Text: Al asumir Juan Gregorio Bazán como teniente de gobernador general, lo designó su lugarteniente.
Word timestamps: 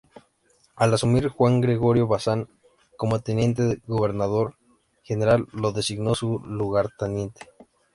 Al 0.77 0.95
asumir 0.95 1.27
Juan 1.29 1.61
Gregorio 1.61 2.07
Bazán 2.07 2.49
como 2.97 3.19
teniente 3.19 3.61
de 3.61 3.81
gobernador 3.85 4.55
general, 5.03 5.45
lo 5.53 5.73
designó 5.73 6.15
su 6.15 6.39
lugarteniente. 6.39 7.47